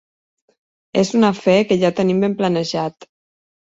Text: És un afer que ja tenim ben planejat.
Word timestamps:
És 1.01 1.11
un 1.19 1.27
afer 1.29 1.57
que 1.73 1.79
ja 1.85 1.93
tenim 2.01 2.25
ben 2.25 2.37
planejat. 2.41 3.09